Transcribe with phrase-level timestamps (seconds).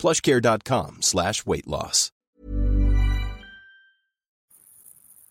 [0.00, 2.10] plushcare.com slash weight loss.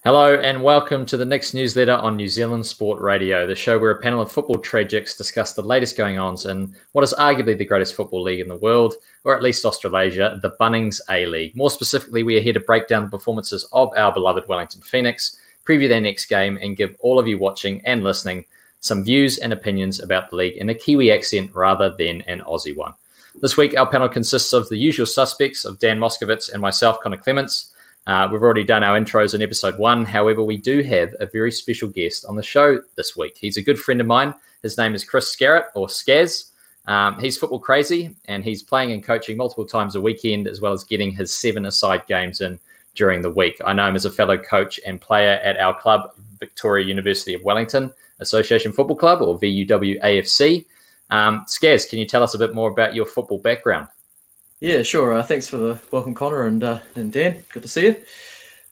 [0.06, 3.92] Hello and welcome to the next newsletter on New Zealand Sport Radio, the show where
[3.92, 7.66] a panel of football tragics discuss the latest going ons in what is arguably the
[7.66, 8.94] greatest football league in the world,
[9.26, 11.54] or at least Australasia, the Bunnings A League.
[11.54, 15.38] More specifically, we are here to break down the performances of our beloved Wellington Phoenix,
[15.66, 18.45] preview their next game, and give all of you watching and listening
[18.80, 22.76] some views and opinions about the league in a Kiwi accent rather than an Aussie
[22.76, 22.94] one.
[23.36, 27.18] This week, our panel consists of the usual suspects of Dan Moskovitz and myself, Connor
[27.18, 27.72] Clements.
[28.08, 30.04] Uh, we've already done our intros in episode one.
[30.04, 33.38] However, we do have a very special guest on the show this week.
[33.40, 34.34] He's a good friend of mine.
[34.64, 36.52] His name is Chris Scarrett, or Skaz.
[36.88, 40.74] Um, he's football crazy, and he's playing and coaching multiple times a weekend, as well
[40.74, 42.60] as getting his seven aside games in
[42.95, 43.62] during the week.
[43.64, 47.44] I know him as a fellow coach and player at our club, Victoria University of
[47.44, 50.66] Wellington Association Football Club, or VUW AFC.
[51.09, 53.87] Um, can you tell us a bit more about your football background?
[54.59, 55.14] Yeah, sure.
[55.14, 57.43] Uh, thanks for the welcome, Connor and uh, and Dan.
[57.53, 57.95] Good to see you.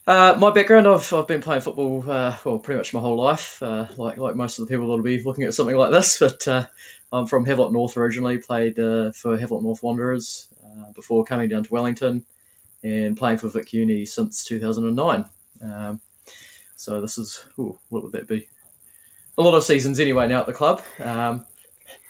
[0.06, 3.62] Uh, my background, I've, I've been playing football uh, well pretty much my whole life,
[3.62, 6.18] uh, like like most of the people that'll be looking at something like this.
[6.20, 6.66] But uh,
[7.12, 10.48] I'm from Havelock North originally, played for Havelock North Wanderers
[10.94, 12.24] before coming down to Wellington,
[12.82, 15.24] and playing for Vic Uni since 2009.
[15.62, 16.00] Um,
[16.76, 18.46] so this is ooh, what would that be?
[19.38, 20.82] A lot of seasons anyway now at the club.
[21.00, 21.46] Um,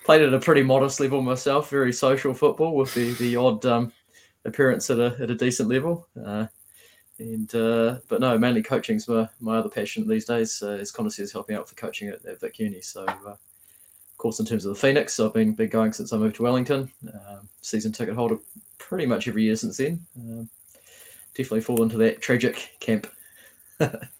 [0.08, 3.92] played at a pretty modest level myself, very social football with the the odd um,
[4.46, 6.08] appearance at a at a decent level.
[6.24, 6.46] Uh,
[7.18, 10.62] and uh, but no, mainly coaching's my, my other passion these days.
[10.62, 12.80] Uh, is Connor says helping out for coaching at, at Vic Uni.
[12.80, 16.16] So, uh, of course, in terms of the Phoenix, I've been been going since I
[16.16, 16.90] moved to Wellington.
[17.12, 18.38] Um, season ticket holder
[18.78, 20.06] pretty much every year since then.
[20.16, 20.48] Um,
[21.34, 23.08] definitely fall into that tragic camp.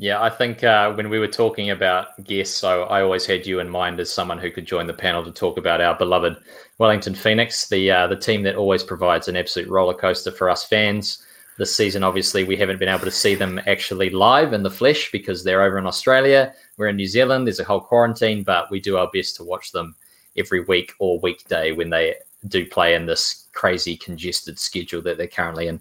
[0.00, 3.60] Yeah, I think uh, when we were talking about guests, so I always had you
[3.60, 6.38] in mind as someone who could join the panel to talk about our beloved
[6.78, 10.64] Wellington Phoenix, the uh, the team that always provides an absolute roller coaster for us
[10.64, 11.22] fans.
[11.58, 15.10] This season, obviously, we haven't been able to see them actually live in the flesh
[15.12, 16.54] because they're over in Australia.
[16.78, 17.46] We're in New Zealand.
[17.46, 19.94] There's a whole quarantine, but we do our best to watch them
[20.34, 22.14] every week or weekday when they
[22.48, 25.78] do play in this crazy congested schedule that they're currently in.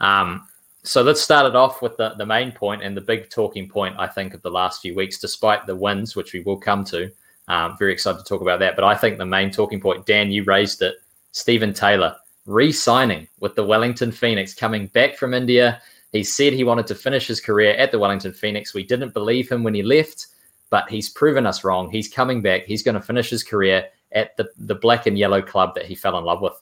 [0.00, 0.48] Um,
[0.82, 3.94] so let's start it off with the, the main point and the big talking point,
[3.98, 7.10] I think, of the last few weeks, despite the wins, which we will come to.
[7.48, 8.76] Um, very excited to talk about that.
[8.76, 10.96] But I think the main talking point, Dan, you raised it.
[11.32, 15.82] Steven Taylor re signing with the Wellington Phoenix, coming back from India.
[16.12, 18.74] He said he wanted to finish his career at the Wellington Phoenix.
[18.74, 20.28] We didn't believe him when he left,
[20.70, 21.90] but he's proven us wrong.
[21.90, 22.64] He's coming back.
[22.64, 25.94] He's going to finish his career at the, the black and yellow club that he
[25.94, 26.60] fell in love with.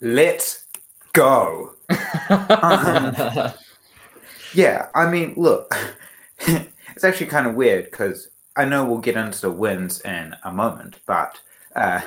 [0.00, 0.65] Let's
[1.16, 1.72] go.
[2.28, 3.14] um,
[4.54, 5.74] yeah, I mean, look,
[6.38, 10.52] it's actually kind of weird because I know we'll get into the wins in a
[10.52, 11.40] moment, but
[11.74, 12.02] uh,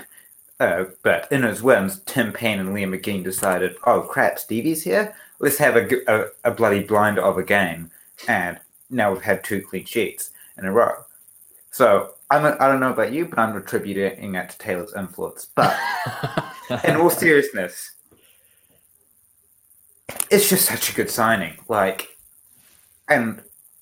[0.59, 5.15] uh, but in his wins, Tim Payne and Liam McGing decided, oh crap, Stevie's here.
[5.39, 7.91] Let's have a, a, a bloody blind of a game,
[8.27, 10.91] and now we've had two clean sheets in a row.
[11.71, 15.47] So I'm a, I don't know about you, but I'm attributing it to Taylor's influence.
[15.55, 15.77] But
[16.83, 17.91] in all seriousness,
[20.29, 21.57] it's just such a good signing.
[21.67, 22.07] Like,
[23.07, 23.41] and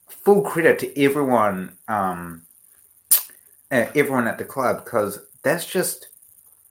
[0.10, 2.44] full credit to everyone, um,
[3.72, 6.10] uh, everyone at the club because that's just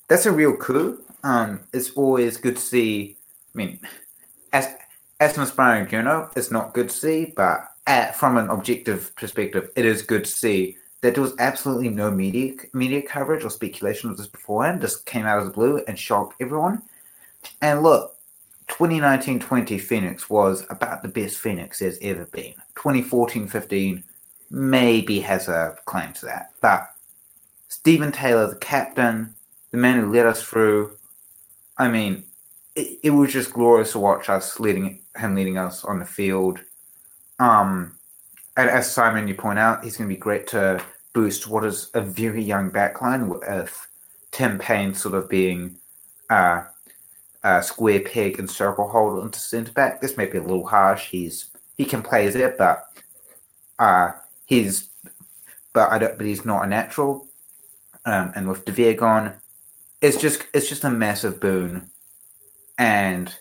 [0.09, 1.03] that's a real coup.
[1.23, 3.17] Um, it's always good to see.
[3.55, 3.81] I mean,
[4.53, 4.69] as
[5.21, 9.85] Asmus Brian Juno, it's not good to see, but at, from an objective perspective, it
[9.85, 14.17] is good to see that there was absolutely no media media coverage or speculation of
[14.17, 14.81] this beforehand.
[14.81, 16.83] This came out of the blue and shocked everyone.
[17.63, 18.16] And look,
[18.69, 22.55] 2019-20 Phoenix was about the best Phoenix there's ever been.
[22.75, 24.03] 2014-15
[24.51, 26.51] maybe has a claim to that.
[26.61, 26.89] But
[27.69, 29.35] Steven Taylor, the captain,
[29.71, 30.93] the man who led us through,
[31.79, 32.25] I mean,
[32.75, 36.61] it, it was just glorious to watch us leading him leading us on the field.
[37.39, 37.97] Um,
[38.57, 40.83] and as Simon, you point out, he's going to be great to
[41.13, 43.87] boost what is a very young backline with
[44.31, 45.77] Tim Payne sort of being
[46.31, 46.65] uh,
[47.47, 50.01] a square peg and circle holder into centre back.
[50.01, 51.11] This may be a little harsh.
[51.11, 51.47] He's
[51.79, 52.91] he can play there, but
[53.79, 54.13] uh,
[54.47, 54.89] he's
[55.73, 56.19] but I don't.
[56.19, 57.29] But he's not a natural.
[58.05, 59.35] Um, and with De Vere gone,
[60.01, 61.89] it's just it's just a massive boon.
[62.79, 63.33] And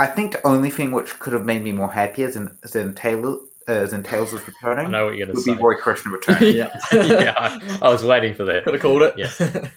[0.00, 3.36] I think the only thing which could have made me more happier is than Taylor
[3.68, 5.62] uh, than Tails was returning I know what you're going would to be.
[5.62, 6.56] Roy Krishna returning.
[6.56, 8.64] yeah, yeah, I, I was waiting for that.
[8.64, 9.14] could have called it.
[9.16, 9.68] Yeah.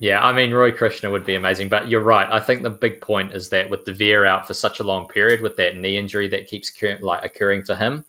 [0.00, 2.28] Yeah, I mean, Roy Krishna would be amazing, but you're right.
[2.30, 5.08] I think the big point is that with De Vere out for such a long
[5.08, 8.04] period, with that knee injury that keeps occur- like occurring to him,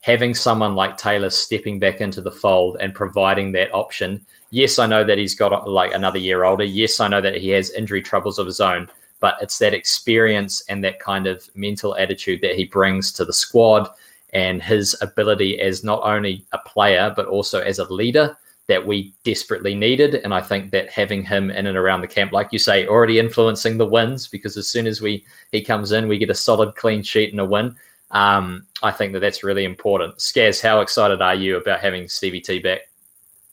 [0.00, 4.24] having someone like Taylor stepping back into the fold and providing that option.
[4.50, 6.64] Yes, I know that he's got like another year older.
[6.64, 8.88] Yes, I know that he has injury troubles of his own,
[9.20, 13.32] but it's that experience and that kind of mental attitude that he brings to the
[13.32, 13.88] squad
[14.32, 18.36] and his ability as not only a player but also as a leader
[18.68, 20.14] that we desperately needed.
[20.16, 23.18] And I think that having him in and around the camp, like you say, already
[23.18, 26.74] influencing the wins, because as soon as we he comes in, we get a solid
[26.76, 27.74] clean sheet and a win.
[28.12, 30.18] Um, I think that that's really important.
[30.18, 32.80] Skaz, how excited are you about having Stevie T back?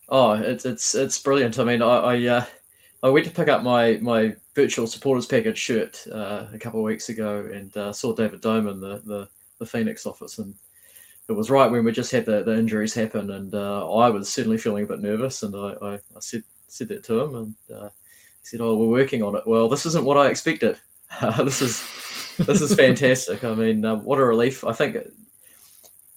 [0.10, 1.60] Oh, it's it's it's brilliant.
[1.60, 2.46] I mean, I I, uh,
[3.04, 6.86] I went to pick up my my virtual supporters package shirt uh, a couple of
[6.86, 9.30] weeks ago and uh, saw David Dome in the, the
[9.60, 10.54] the Phoenix office, and
[11.30, 14.32] it was right when we just had the, the injuries happen, and uh, I was
[14.32, 17.56] certainly feeling a bit nervous, and I, I, I said said that to him, and
[17.76, 17.90] uh,
[18.42, 20.78] he said, "Oh, we're working on it." Well, this isn't what I expected.
[21.40, 21.86] this is
[22.38, 23.44] this is fantastic.
[23.44, 24.64] I mean, um, what a relief!
[24.64, 24.98] I think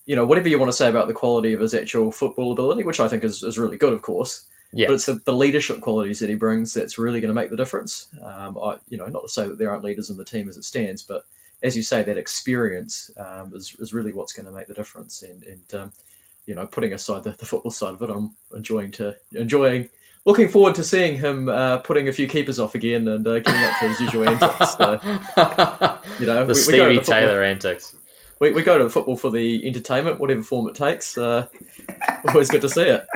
[0.07, 2.83] you know, whatever you want to say about the quality of his actual football ability,
[2.83, 4.47] which I think is, is really good, of course.
[4.73, 4.89] Yeah.
[4.89, 7.57] But it's the, the leadership qualities that he brings that's really going to make the
[7.57, 8.09] difference.
[8.23, 10.57] Um, I, you know, not to say that there aren't leaders in the team as
[10.57, 11.25] it stands, but
[11.63, 15.23] as you say, that experience um, is, is really what's going to make the difference.
[15.23, 15.93] And, and um,
[16.47, 19.89] you know, putting aside the, the football side of it, I'm enjoying to enjoying,
[20.25, 23.63] looking forward to seeing him uh, putting a few keepers off again and uh, getting
[23.63, 24.75] up to his usual antics.
[24.77, 25.01] So,
[26.19, 27.95] you know, the we- we Stevie the Taylor antics.
[28.41, 31.17] we, we go to football for the entertainment, whatever form it takes.
[31.17, 31.47] Uh,
[32.29, 33.07] always good to see it.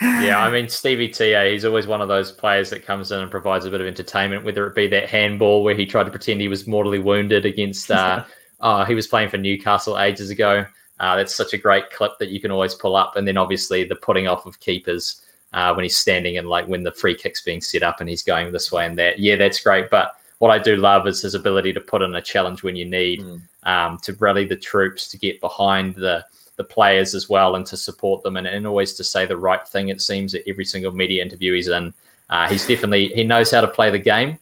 [0.00, 3.30] Yeah, I mean Stevie TA, he's always one of those players that comes in and
[3.30, 6.40] provides a bit of entertainment, whether it be that handball where he tried to pretend
[6.40, 8.24] he was mortally wounded against uh
[8.60, 10.64] uh he was playing for Newcastle ages ago.
[11.00, 13.16] Uh, that's such a great clip that you can always pull up.
[13.16, 15.22] And then obviously the putting off of keepers
[15.54, 18.22] uh, when he's standing and like when the free kick's being set up and he's
[18.22, 19.18] going this way and that.
[19.18, 19.88] Yeah, that's great.
[19.88, 22.84] But what I do love is his ability to put in a challenge when you
[22.84, 23.24] need,
[23.62, 26.24] um, to rally the troops, to get behind the
[26.60, 29.66] the players as well, and to support them, and, and always to say the right
[29.66, 29.88] thing.
[29.88, 31.94] It seems at every single media interview he's in,
[32.28, 34.38] uh, he's definitely he knows how to play the game,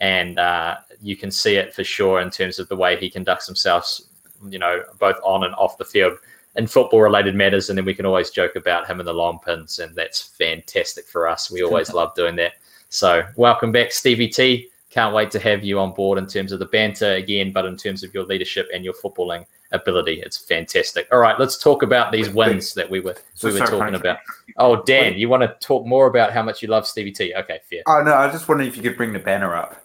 [0.00, 3.46] and uh, you can see it for sure in terms of the way he conducts
[3.46, 4.00] himself,
[4.48, 6.18] you know, both on and off the field
[6.56, 7.68] in football related matters.
[7.68, 11.06] And then we can always joke about him and the long pins, and that's fantastic
[11.06, 11.52] for us.
[11.52, 12.54] We always love doing that.
[12.88, 14.70] So welcome back, Stevie T.
[14.90, 17.76] Can't wait to have you on board in terms of the banter again, but in
[17.76, 21.06] terms of your leadership and your footballing ability, it's fantastic.
[21.12, 24.18] All right, let's talk about these wins that we were So we were talking about.
[24.56, 27.34] Oh, Dan, you want to talk more about how much you love Stevie T?
[27.34, 27.82] Okay, fair.
[27.86, 29.84] Oh no, I was just wondering if you could bring the banner up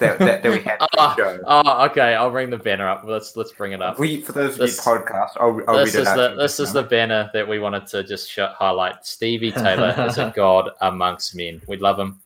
[0.00, 2.14] that that, that we had Oh, oh, okay.
[2.14, 3.02] I'll bring the banner up.
[3.04, 3.98] Let's let's bring it up.
[3.98, 6.60] We, for those of This- you podcast, I'll, I'll this read it is the this
[6.60, 6.82] is now.
[6.82, 9.06] the banner that we wanted to just sh- highlight.
[9.06, 11.60] Stevie Taylor is a god amongst men.
[11.68, 12.20] We love him.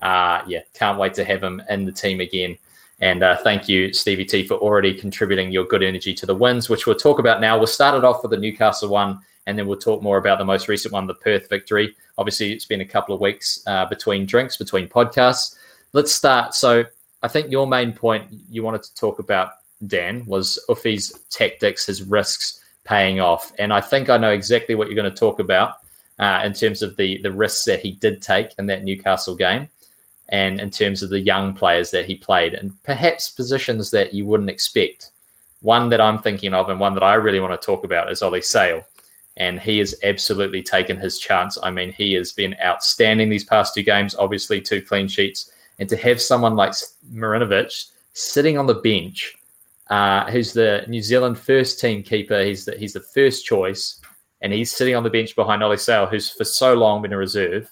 [0.00, 2.56] Uh, yeah, can't wait to have him in the team again.
[3.02, 6.68] And uh, thank you, Stevie T, for already contributing your good energy to the wins,
[6.68, 7.58] which we'll talk about now.
[7.58, 10.44] We'll start it off with the Newcastle one, and then we'll talk more about the
[10.44, 11.96] most recent one, the Perth victory.
[12.16, 15.56] Obviously, it's been a couple of weeks uh, between drinks, between podcasts.
[15.92, 16.54] Let's start.
[16.54, 16.84] So,
[17.24, 19.50] I think your main point you wanted to talk about,
[19.88, 23.52] Dan, was Uffy's tactics, his risks paying off.
[23.58, 25.74] And I think I know exactly what you're going to talk about
[26.20, 29.68] uh, in terms of the the risks that he did take in that Newcastle game,
[30.32, 34.26] and in terms of the young players that he played, and perhaps positions that you
[34.26, 35.12] wouldn't expect.
[35.60, 38.20] One that I'm thinking of, and one that I really want to talk about, is
[38.20, 38.82] Ollie Sail.
[39.36, 41.56] And he has absolutely taken his chance.
[41.62, 45.52] I mean, he has been outstanding these past two games, obviously, two clean sheets.
[45.78, 46.72] And to have someone like
[47.12, 49.36] Marinovic sitting on the bench
[49.92, 52.42] uh, who's the New Zealand first team keeper.
[52.42, 54.00] He's the, he's the first choice,
[54.40, 57.16] and he's sitting on the bench behind Ollie Sail, who's for so long been a
[57.18, 57.70] reserve.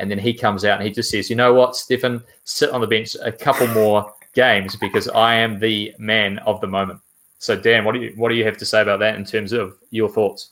[0.00, 2.80] And then he comes out and he just says, "You know what, Stefan, sit on
[2.80, 7.00] the bench a couple more games because I am the man of the moment."
[7.38, 9.52] So, Dan, what do you what do you have to say about that in terms
[9.52, 10.50] of your thoughts?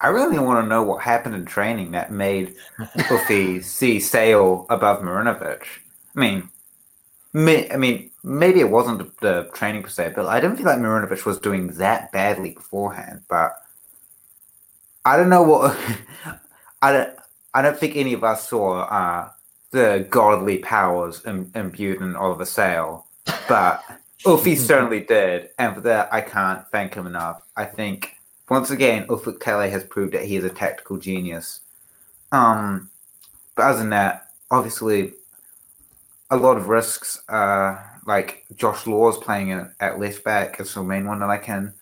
[0.00, 5.02] I really want to know what happened in training that made Uffy see Sail above
[5.02, 5.62] Marinovic.
[6.14, 6.48] I mean,
[7.32, 10.78] may, I mean, maybe it wasn't the training per se, but I didn't feel like
[10.78, 13.22] Marinovic was doing that badly beforehand.
[13.28, 13.54] But
[15.04, 15.76] I don't know what
[16.82, 17.17] I don't.
[17.54, 19.30] I don't think any of us saw uh,
[19.70, 23.06] the godly powers Im- imbued in Oliver Sail,
[23.48, 23.82] but
[24.24, 27.42] Uffy certainly did, and for that I can't thank him enough.
[27.56, 28.14] I think
[28.48, 31.60] once again, Ufuk Talay has proved that he is a tactical genius.
[32.32, 32.90] Um,
[33.54, 35.12] but other than that, obviously,
[36.30, 37.22] a lot of risks.
[37.28, 37.76] Uh,
[38.06, 41.74] like Josh Laws playing at left back is the main one that I can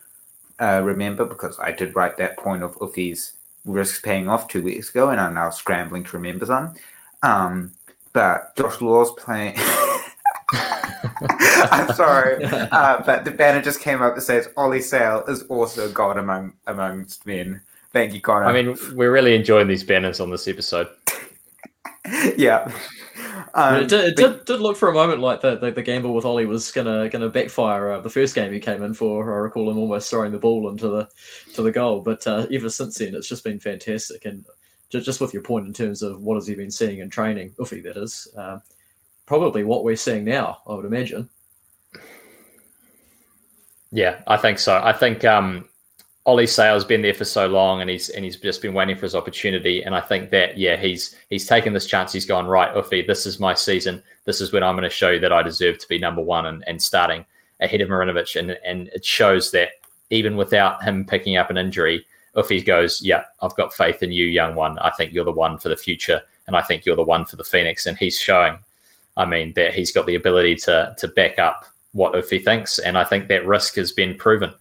[0.59, 3.35] uh, remember because I did write that point of Uffy's
[3.67, 6.75] risks paying off two weeks ago, and I'm now scrambling to remember them.
[7.23, 7.73] Um,
[8.13, 9.55] but Josh Laws playing.
[10.53, 15.91] I'm sorry, uh, but the banner just came up that says Ollie Sail is also
[15.91, 17.61] God among amongst men.
[17.93, 18.47] Thank you, Connor.
[18.47, 20.89] I mean, we're really enjoying these banners on this episode.
[22.37, 22.71] yeah.
[23.57, 26.13] Um, it, did, it did, did, look for a moment like the, the, the gamble
[26.13, 27.93] with Ollie was gonna gonna backfire.
[27.93, 30.69] Uh, the first game he came in for, I recall him almost throwing the ball
[30.69, 31.09] into the
[31.55, 32.03] to the goal.
[32.03, 34.27] But uh, ever since then, it's just been fantastic.
[34.27, 34.45] And
[34.91, 37.55] just, just with your point in terms of what has he been seeing in training,
[37.59, 38.59] Uffy that is, uh,
[39.25, 40.59] probably what we're seeing now.
[40.67, 41.27] I would imagine.
[43.91, 44.79] Yeah, I think so.
[44.85, 45.67] I think um,
[46.27, 49.03] Ollie Sail's been there for so long, and he's and he's just been waiting for
[49.03, 49.85] his opportunity.
[49.85, 52.13] And I think that yeah, he's he's taken this chance.
[52.13, 53.07] He's gone right, Uffy.
[53.07, 54.03] This is my season.
[54.25, 56.47] This is when I'm going to show you that I deserve to be number one
[56.47, 57.25] and, and starting
[57.61, 58.39] ahead of Marinovic.
[58.39, 59.69] And and it shows that
[60.11, 62.05] even without him picking up an injury,
[62.35, 64.81] Uffy goes, yeah, I've got faith in you, young one.
[64.81, 67.37] I think you're the one for the future, and I think you're the one for
[67.37, 67.87] the Phoenix.
[67.87, 68.59] And he's showing,
[69.17, 72.99] I mean, that he's got the ability to to back up what Uffy thinks, and
[72.99, 74.53] I think that risk has been proven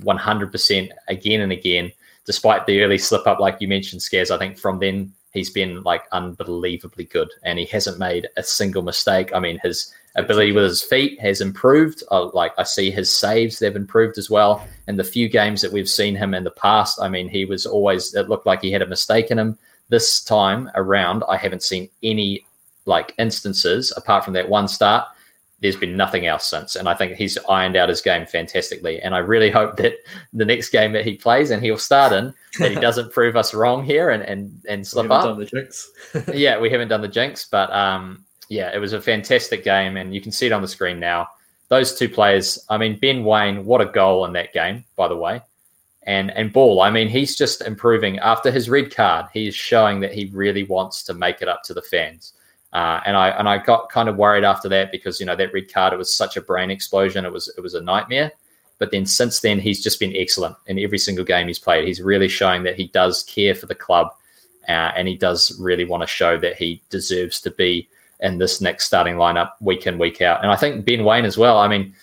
[0.00, 1.92] 100% again and again,
[2.24, 4.30] despite the early slip up, like you mentioned, Skaz.
[4.30, 8.82] I think from then he's been like unbelievably good and he hasn't made a single
[8.82, 9.32] mistake.
[9.34, 12.02] I mean, his ability with his feet has improved.
[12.10, 14.66] Uh, like I see his saves, they've improved as well.
[14.86, 17.66] And the few games that we've seen him in the past, I mean, he was
[17.66, 19.58] always, it looked like he had a mistake in him.
[19.88, 22.44] This time around, I haven't seen any
[22.86, 25.06] like instances apart from that one start
[25.60, 26.74] there's been nothing else since.
[26.74, 29.00] And I think he's ironed out his game fantastically.
[29.00, 29.94] And I really hope that
[30.32, 33.52] the next game that he plays and he'll start in, that he doesn't prove us
[33.52, 35.24] wrong here and and, and slip up.
[35.24, 35.90] Done the jinx.
[36.34, 40.14] yeah, we haven't done the jinx, but um, yeah, it was a fantastic game, and
[40.14, 41.28] you can see it on the screen now.
[41.68, 45.16] Those two players, I mean, Ben Waine, what a goal in that game, by the
[45.16, 45.40] way.
[46.04, 49.26] And and Ball, I mean, he's just improving after his red card.
[49.32, 52.32] He is showing that he really wants to make it up to the fans.
[52.72, 55.52] Uh, and I and I got kind of worried after that because you know that
[55.52, 58.30] red card it was such a brain explosion it was it was a nightmare.
[58.78, 61.86] But then since then he's just been excellent in every single game he's played.
[61.86, 64.08] He's really showing that he does care for the club,
[64.68, 67.88] uh, and he does really want to show that he deserves to be
[68.20, 70.42] in this next starting lineup week in week out.
[70.42, 71.58] And I think Ben Waine as well.
[71.58, 71.94] I mean,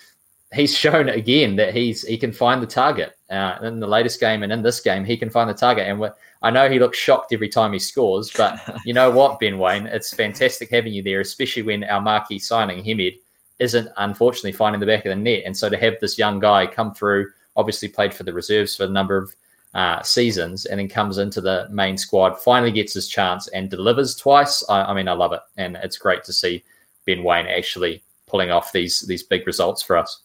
[0.52, 4.42] he's shown again that he's he can find the target uh, in the latest game
[4.42, 5.86] and in this game he can find the target.
[5.86, 5.98] And
[6.42, 9.86] I know he looks shocked every time he scores, but you know what, Ben Waine,
[9.86, 13.14] it's fantastic having you there, especially when our marquee signing Hemed
[13.58, 15.42] isn't unfortunately finding the back of the net.
[15.44, 18.84] And so to have this young guy come through, obviously played for the reserves for
[18.84, 19.34] a number of
[19.74, 24.14] uh, seasons, and then comes into the main squad, finally gets his chance and delivers
[24.16, 24.64] twice.
[24.68, 26.64] I, I mean, I love it, and it's great to see
[27.04, 30.20] Ben Waine actually pulling off these these big results for us.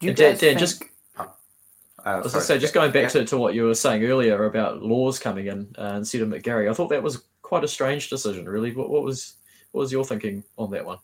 [0.00, 0.82] You Dan, Dan, just
[2.04, 3.20] uh, I was say, just going back yeah.
[3.20, 6.70] to, to what you were saying earlier about Laws coming in uh, instead of McGarry,
[6.70, 8.48] I thought that was quite a strange decision.
[8.48, 9.34] Really, what, what was
[9.72, 10.98] what was your thinking on that one?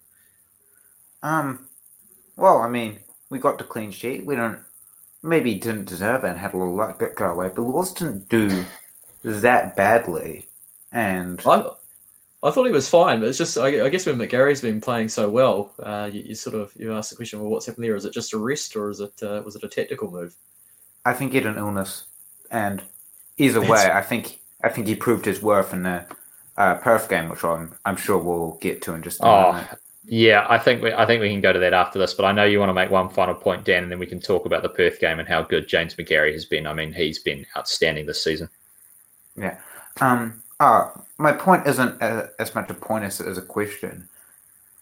[1.23, 1.66] Um,
[2.37, 2.99] well, I mean,
[3.30, 4.26] we got the clean sheet.
[4.26, 4.61] We don't
[5.23, 8.28] maybe didn't deserve it and had a little luck get go away, but Laws didn't
[8.28, 8.64] do
[9.23, 10.49] that badly.
[10.92, 11.64] And I,
[12.42, 15.09] I thought he was fine, but it's just I, I guess when McGarry's been playing
[15.09, 17.97] so well, uh, you, you, sort of you ask the question, well, what's happened there?
[17.97, 20.35] Is it just a rest, or is it uh, was it a tactical move?
[21.04, 22.04] I think he had an illness,
[22.50, 22.83] and
[23.38, 26.07] either way, I think I think he proved his worth in the
[26.57, 29.64] uh, Perth game, which I'm I'm sure we'll get to in just a oh.
[30.07, 32.33] Yeah, I think we I think we can go to that after this, but I
[32.33, 34.62] know you want to make one final point, Dan, and then we can talk about
[34.62, 36.66] the Perth game and how good James McGarry has been.
[36.66, 38.49] I mean, he's been outstanding this season.
[39.37, 39.59] Yeah.
[40.00, 40.88] Um, uh,
[41.19, 44.09] my point isn't as much a point as, as a question.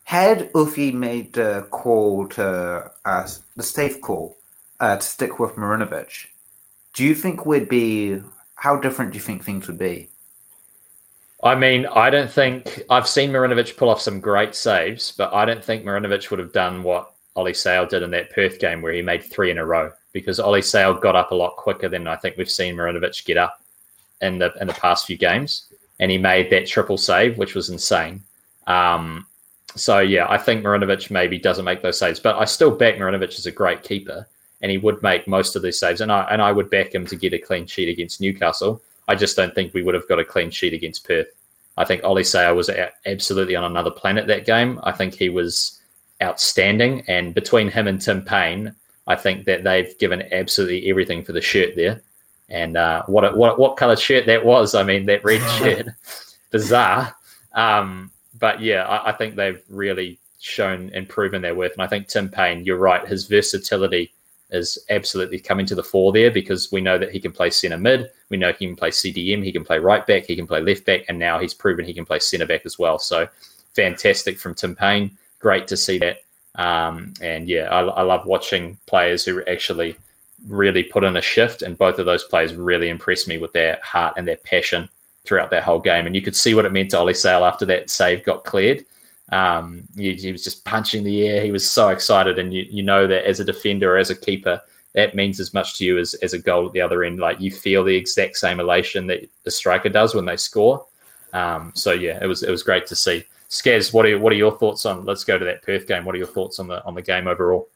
[0.04, 4.36] had Uffy made the call to uh, the safe call
[4.80, 6.26] uh, to stick with Marinovic,
[6.94, 8.20] do you think we'd be
[8.54, 10.08] how different do you think things would be?
[11.42, 15.44] I mean, I don't think I've seen Marinovic pull off some great saves, but I
[15.44, 18.92] don't think Marinovic would have done what Ollie Sail did in that Perth game where
[18.92, 22.08] he made three in a row because Ollie Sail got up a lot quicker than
[22.08, 23.60] I think we've seen Marinovic get up
[24.20, 25.66] in the in the past few games,
[26.00, 28.20] and he made that triple save, which was insane.
[28.66, 29.26] Um,
[29.76, 33.38] so yeah, I think Marinovic maybe doesn't make those saves, but I still back Marinovic
[33.38, 34.26] as a great keeper,
[34.60, 37.06] and he would make most of these saves, and I and I would back him
[37.06, 38.82] to get a clean sheet against Newcastle.
[39.06, 41.28] I just don't think we would have got a clean sheet against Perth.
[41.76, 42.70] I think Ollie Sail was
[43.06, 44.80] absolutely on another planet that game.
[44.82, 45.80] I think he was
[46.22, 48.74] outstanding, and between him and Tim Payne,
[49.06, 52.02] I think that they've given absolutely everything for the shirt there.
[52.48, 54.74] And uh, what a, what what color shirt that was?
[54.74, 55.88] I mean, that red shirt,
[56.50, 57.14] bizarre.
[57.52, 61.72] Um, but yeah, I, I, think they've really shown and proven their worth.
[61.72, 64.12] And I think Tim Payne, you're right, his versatility
[64.50, 67.78] is absolutely coming to the fore there because we know that he can play centre
[67.78, 70.60] mid, we know he can play CDM, he can play right back, he can play
[70.60, 72.98] left back, and now he's proven he can play centre back as well.
[72.98, 73.28] So
[73.74, 75.16] fantastic from Tim Payne.
[75.38, 76.18] Great to see that.
[76.54, 79.96] Um, and yeah, I, I love watching players who actually
[80.46, 83.78] really put in a shift, and both of those players really impressed me with their
[83.82, 84.88] heart and their passion
[85.24, 86.06] throughout that whole game.
[86.06, 88.84] And you could see what it meant to Ollie Sail after that save got cleared.
[89.30, 91.44] Um, he, he, was just punching the air.
[91.44, 94.60] He was so excited, and you, you know that as a defender as a keeper,
[94.94, 97.18] that means as much to you as, as a goal at the other end.
[97.18, 100.86] Like you feel the exact same elation that the striker does when they score.
[101.32, 103.24] Um, so yeah, it was it was great to see.
[103.50, 105.04] Skaz, what are what are your thoughts on?
[105.04, 106.04] Let's go to that Perth game.
[106.04, 107.68] What are your thoughts on the on the game overall?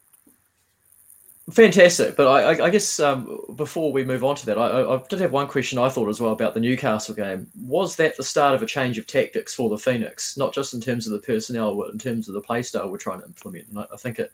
[1.52, 5.20] Fantastic, but I, I guess um, before we move on to that, I, I, did
[5.20, 7.46] have one question I thought as well about the Newcastle game.
[7.60, 10.80] Was that the start of a change of tactics for the Phoenix, not just in
[10.80, 13.68] terms of the personnel, but in terms of the play style we're trying to implement?
[13.68, 14.32] And I, think it,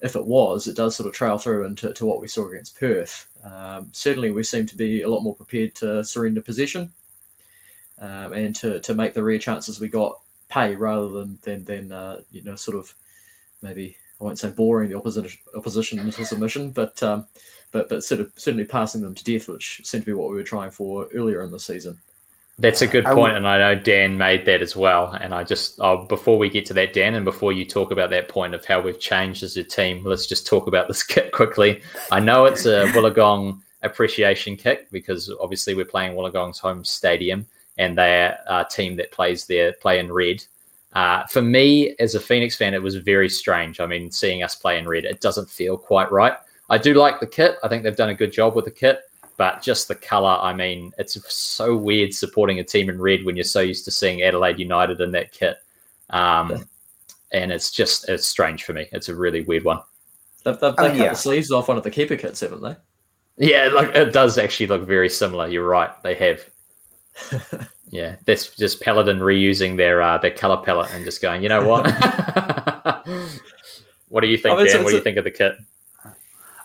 [0.00, 2.80] if it was, it does sort of trail through into to what we saw against
[2.80, 3.26] Perth.
[3.44, 6.90] Um, certainly, we seem to be a lot more prepared to surrender possession
[7.98, 11.92] um, and to, to make the rare chances we got pay rather than than, than
[11.92, 12.94] uh, you know sort of
[13.60, 17.26] maybe I won't say boring the opposition opposition into submission, but um,
[17.72, 20.36] but but sort of certainly passing them to death, which seemed to be what we
[20.36, 21.98] were trying for earlier in the season.
[22.58, 25.12] That's a good point, and I know Dan made that as well.
[25.12, 28.10] And I just oh, before we get to that, Dan, and before you talk about
[28.10, 31.32] that point of how we've changed as a team, let's just talk about this kit
[31.32, 31.80] quickly.
[32.12, 37.46] I know it's a Wollongong appreciation kick because obviously we're playing Wollongong's home stadium,
[37.78, 40.44] and they're a team that plays their play in red.
[40.92, 43.80] Uh, for me, as a Phoenix fan, it was very strange.
[43.80, 46.34] I mean, seeing us play in red, it doesn't feel quite right.
[46.68, 47.56] I do like the kit.
[47.62, 49.00] I think they've done a good job with the kit,
[49.36, 50.38] but just the color.
[50.40, 53.90] I mean, it's so weird supporting a team in red when you're so used to
[53.90, 55.56] seeing Adelaide United in that kit.
[56.10, 56.64] Um.
[57.32, 58.88] And it's just it's strange for me.
[58.90, 59.78] It's a really weird one.
[60.42, 61.10] They've, they've, they oh, cut yeah.
[61.10, 62.74] the sleeves off one of the keeper kits, haven't they?
[63.36, 65.46] Yeah, like it does actually look very similar.
[65.46, 65.90] You're right.
[66.02, 66.44] They have.
[67.90, 71.66] Yeah, that's just Paladin reusing their uh, their color palette and just going, you know
[71.66, 71.86] what?
[74.08, 74.84] what do you think, Dan?
[74.84, 75.56] What do you think of the kit?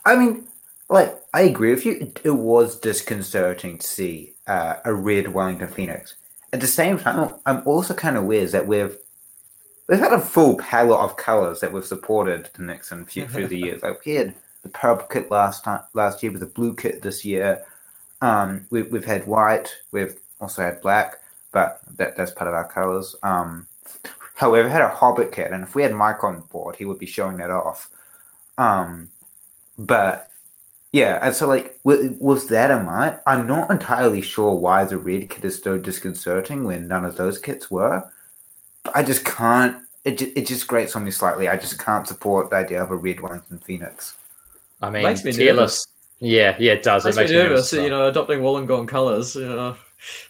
[0.05, 0.47] I mean,
[0.87, 2.11] like I agree with you.
[2.23, 6.15] It was disconcerting to see uh, a red Wellington Phoenix.
[6.53, 8.95] At the same time, I'm also kind of weird that we've
[9.89, 13.57] we've had a full palette of colors that we've supported the Nixon few, through the
[13.57, 13.81] years.
[13.81, 17.25] Like we had the purple kit last time last year, with the blue kit this
[17.25, 17.65] year.
[18.21, 19.75] Um, we, we've had white.
[19.91, 21.17] We've also had black,
[21.51, 23.15] but that, that's part of our colors.
[23.23, 23.67] Um,
[24.35, 27.05] however, had a Hobbit kit, and if we had Mike on board, he would be
[27.05, 27.89] showing that off.
[28.57, 29.09] Um,
[29.77, 30.29] but
[30.91, 34.97] yeah, and so like with, with that in mind, I'm not entirely sure why the
[34.97, 38.09] red kit is so disconcerting when none of those kits were.
[38.83, 39.77] But I just can't.
[40.05, 41.49] It just, it just grates on me slightly.
[41.49, 44.15] I just can't support the idea of a red Wellington Phoenix.
[44.81, 45.87] I mean, makes me nervous.
[46.19, 47.03] Yeah, yeah, it does.
[47.03, 47.73] Makes, it makes me nervous.
[47.73, 49.35] nervous you know, adopting Wollongong colours.
[49.35, 49.75] You know,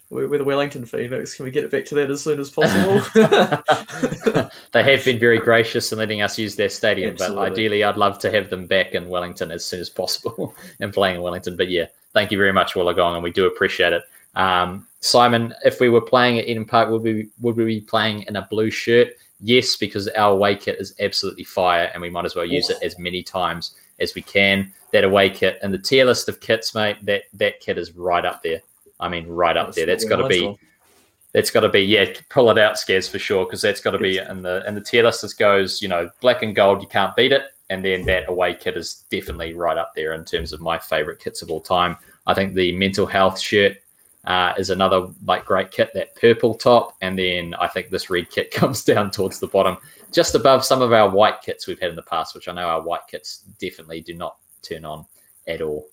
[0.09, 1.35] with the Wellington Phoenix.
[1.35, 3.01] Can we get it back to that as soon as possible?
[4.71, 7.35] they have been very gracious in letting us use their stadium, Absolutely.
[7.35, 10.93] but ideally, I'd love to have them back in Wellington as soon as possible and
[10.93, 11.57] playing in Wellington.
[11.57, 14.03] But yeah, thank you very much, Wollongong, and we do appreciate it.
[14.35, 18.23] Um, Simon, if we were playing at Eden Park, would we would we be playing
[18.23, 19.09] in a blue shirt?
[19.41, 22.77] Yes, because our away kit is absolutely fire, and we might as well use it
[22.81, 24.71] as many times as we can.
[24.91, 28.25] That away kit and the tier list of kits, mate, that that kit is right
[28.25, 28.61] up there.
[28.99, 29.85] I mean, right up that's there.
[29.85, 30.57] That's got to be.
[31.33, 32.13] That's got to be yeah.
[32.29, 34.81] Pull it out, Skaz for sure, because that's got to be in the in the
[34.81, 35.21] tier list.
[35.21, 36.81] This goes, you know, black and gold.
[36.81, 40.23] You can't beat it, and then that away kit is definitely right up there in
[40.23, 41.97] terms of my favorite kits of all time.
[42.25, 43.77] I think the mental health shirt
[44.25, 48.29] uh, is another like great kit, that purple top, and then I think this red
[48.29, 49.77] kit comes down towards the bottom,
[50.11, 52.67] just above some of our white kits we've had in the past, which I know
[52.67, 55.05] our white kits definitely do not turn on
[55.47, 55.87] at all.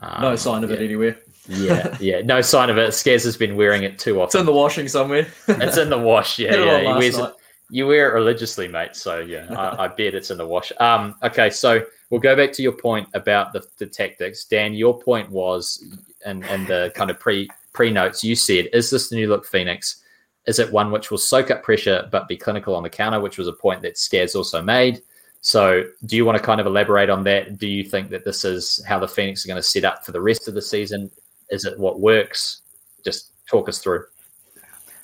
[0.00, 0.76] Um, no sign of yeah.
[0.76, 1.18] it anywhere.
[1.48, 2.90] Yeah, yeah, no sign of it.
[2.90, 4.26] Skaz has been wearing it too often.
[4.26, 5.26] It's in the washing somewhere.
[5.48, 6.38] it's in the wash.
[6.38, 6.80] Yeah, yeah.
[6.80, 7.32] He wears it,
[7.70, 8.94] you wear it religiously, mate.
[8.94, 10.72] So yeah, I, I, bet it's in the wash.
[10.78, 14.74] Um, okay, so we'll go back to your point about the, the tactics, Dan.
[14.74, 15.84] Your point was,
[16.24, 19.46] and and the kind of pre pre notes you said, is this the new look
[19.46, 20.02] Phoenix?
[20.46, 23.38] Is it one which will soak up pressure but be clinical on the counter, which
[23.38, 25.00] was a point that Skaz also made?
[25.40, 27.58] So, do you want to kind of elaborate on that?
[27.58, 30.12] Do you think that this is how the Phoenix are going to set up for
[30.12, 31.10] the rest of the season?
[31.52, 32.62] Is it what works?
[33.04, 34.04] Just talk us through.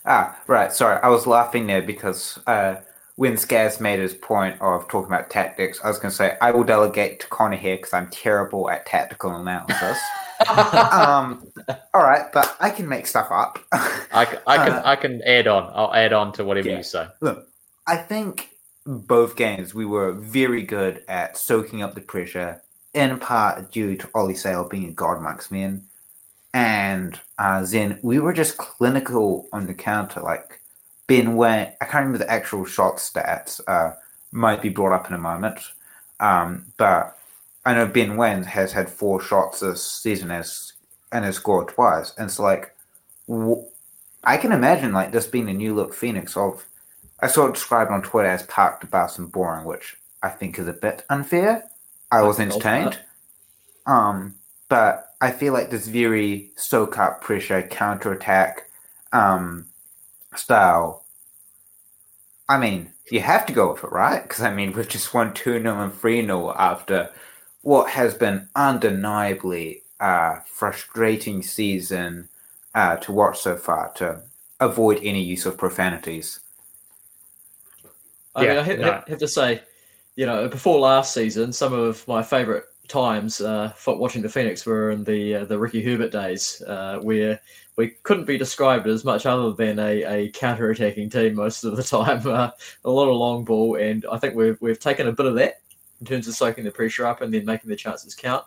[0.06, 0.72] Ah, right.
[0.72, 2.76] Sorry, I was laughing there because uh,
[3.16, 6.50] when Skaz made his point of talking about tactics, I was going to say I
[6.50, 9.98] will delegate to Connor here because I'm terrible at tactical analysis.
[10.48, 11.46] um,
[11.92, 13.58] all right, but I can make stuff up.
[13.72, 15.70] I, I can uh, I can add on.
[15.74, 16.78] I'll add on to whatever yeah.
[16.78, 17.08] you say.
[17.20, 17.46] Look,
[17.86, 18.50] I think
[18.86, 22.62] both games we were very good at soaking up the pressure,
[22.94, 25.87] in part due to Ollie Sail being a god amongst men
[26.52, 30.20] and uh, Zen, we were just clinical on the counter.
[30.20, 30.60] Like
[31.06, 33.60] Ben Waine, I can't remember the actual shot stats.
[33.66, 33.94] Uh,
[34.30, 35.60] might be brought up in a moment,
[36.20, 37.16] um, but
[37.64, 40.72] I know Ben Waine has had four shots this season as
[41.10, 42.12] and has scored twice.
[42.18, 42.74] And so like,
[43.26, 43.64] w-
[44.24, 46.64] I can imagine like this being a new look Phoenix of.
[47.20, 50.68] I saw it described on Twitter as parked about and boring, which I think is
[50.68, 51.64] a bit unfair.
[52.12, 53.00] I was entertained.
[53.86, 54.36] Um,
[54.68, 58.68] but I feel like this very soak up pressure counter attack
[59.12, 59.66] um,
[60.36, 61.04] style.
[62.48, 64.22] I mean, you have to go with it, right?
[64.22, 67.10] Because I mean, we've just won 2 0 and 3 0 after
[67.62, 72.28] what has been undeniably a frustrating season
[72.74, 74.22] uh, to watch so far to
[74.60, 76.40] avoid any use of profanities.
[78.34, 79.02] I yeah, mean, I have, no.
[79.08, 79.62] have to say,
[80.14, 84.90] you know, before last season, some of my favourite times uh, watching the Phoenix were
[84.90, 87.40] in the uh, the Ricky Herbert days, uh, where
[87.76, 91.76] we couldn't be described as much other than a, a counter attacking team most of
[91.76, 92.22] the time.
[92.28, 92.50] Uh,
[92.84, 95.60] a lot of long ball, and I think we've we've taken a bit of that
[96.00, 98.44] in terms of soaking the pressure up and then making the chances count.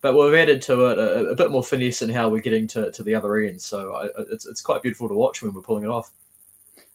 [0.00, 2.92] But we've added to it a, a bit more finesse in how we're getting to,
[2.92, 3.60] to the other end.
[3.60, 6.10] So I, it's it's quite beautiful to watch when we're pulling it off.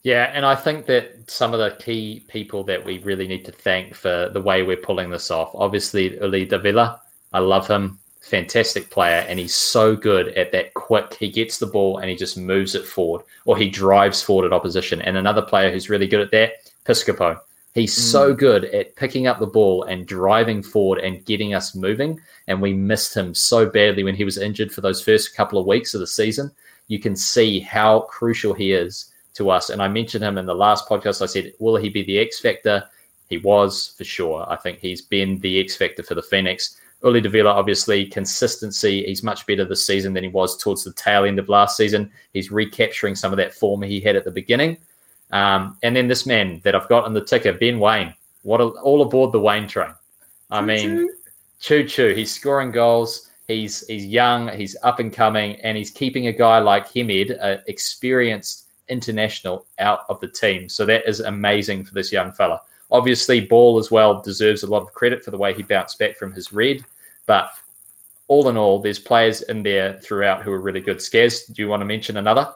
[0.03, 3.51] Yeah, and I think that some of the key people that we really need to
[3.51, 7.01] thank for the way we're pulling this off, obviously Uli Davila.
[7.33, 7.99] I love him.
[8.21, 11.15] Fantastic player, and he's so good at that quick.
[11.15, 14.53] He gets the ball and he just moves it forward, or he drives forward at
[14.53, 15.01] opposition.
[15.01, 16.53] And another player who's really good at that,
[16.85, 17.39] Piscopo.
[17.73, 17.99] He's mm.
[17.99, 22.19] so good at picking up the ball and driving forward and getting us moving.
[22.47, 25.67] And we missed him so badly when he was injured for those first couple of
[25.67, 26.51] weeks of the season.
[26.87, 29.71] You can see how crucial he is to us.
[29.71, 31.21] And I mentioned him in the last podcast.
[31.21, 32.83] I said, will he be the X factor?
[33.29, 34.45] He was for sure.
[34.49, 36.77] I think he's been the X factor for the Phoenix.
[37.03, 39.03] Uli Davila, obviously, consistency.
[39.05, 42.11] He's much better this season than he was towards the tail end of last season.
[42.33, 44.77] He's recapturing some of that form he had at the beginning.
[45.31, 48.13] Um, and then this man that I've got on the ticker, Ben Waine.
[48.41, 49.93] What a, all aboard the Waine train.
[50.51, 51.09] I mean,
[51.59, 52.13] choo choo.
[52.13, 53.29] He's scoring goals.
[53.47, 54.49] He's he's young.
[54.49, 60.01] He's up and coming, and he's keeping a guy like Hemed, uh, experienced international out
[60.09, 60.69] of the team.
[60.69, 62.61] So that is amazing for this young fella.
[62.91, 66.17] Obviously, Ball as well deserves a lot of credit for the way he bounced back
[66.17, 66.83] from his red.
[67.25, 67.51] But
[68.27, 70.97] all in all, there's players in there throughout who are really good.
[70.97, 72.53] Scaz, do you want to mention another?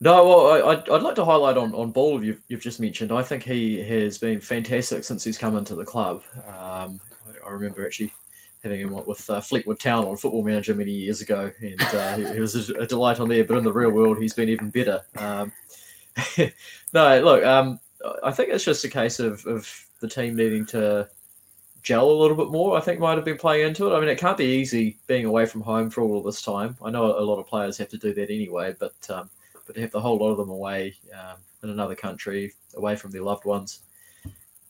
[0.00, 3.12] No, well, I'd, I'd like to highlight on, on Ball you've, you've just mentioned.
[3.12, 6.22] I think he has been fantastic since he's come into the club.
[6.46, 8.12] Um, I, I remember actually
[8.64, 12.40] having him with uh, Fleetwood Town on Football Manager many years ago, and uh, he,
[12.40, 13.44] was a, a, delight on there.
[13.44, 15.02] But in the real world, he's been even better.
[15.16, 15.52] Um,
[16.92, 17.78] no, look, um,
[18.24, 21.08] I think it's just a case of, of the team needing to
[21.82, 22.76] gel a little bit more.
[22.76, 23.96] I think might have been playing into it.
[23.96, 26.76] I mean, it can't be easy being away from home for all of this time.
[26.82, 29.28] I know a lot of players have to do that anyway, but um,
[29.66, 33.10] but to have the whole lot of them away um, in another country, away from
[33.10, 33.80] their loved ones,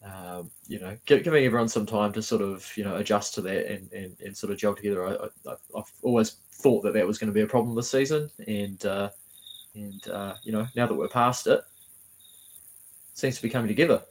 [0.04, 3.70] um, you know, giving everyone some time to sort of you know adjust to that
[3.70, 5.06] and, and, and sort of gel together.
[5.06, 5.28] I,
[5.76, 9.08] have always thought that that was going to be a problem this season, and uh,
[9.74, 11.64] and uh, you know now that we're past it, it
[13.14, 14.02] seems to be coming together.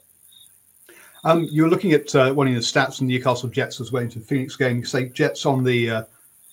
[1.25, 4.03] Um, you're looking at uh, one of the stats from the Newcastle Jets as well
[4.03, 4.79] into the Phoenix game.
[4.79, 6.03] You say Jets on the uh,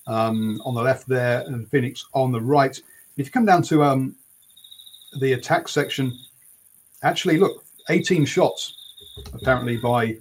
[0.07, 2.77] um, on the left there and Phoenix on the right.
[3.17, 4.17] If you come down to um,
[5.21, 6.13] the attack section,
[7.03, 8.80] actually look, 18 shots
[9.35, 10.17] apparently by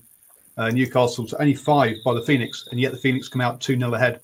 [0.57, 3.77] uh, Newcastle to only five by the Phoenix, and yet the Phoenix come out 2
[3.77, 4.21] 0 ahead.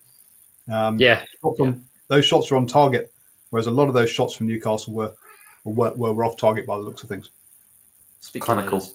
[0.71, 1.23] Um, yeah.
[1.41, 3.11] Dropped on, those shots are on target,
[3.49, 5.13] whereas a lot of those shots from Newcastle were
[5.63, 7.29] were, were off target by the looks of things.
[8.39, 8.85] Clinical.